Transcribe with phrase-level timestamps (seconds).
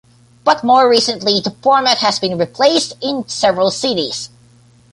[0.43, 4.29] But more Recently, the format has been replaced in several cities.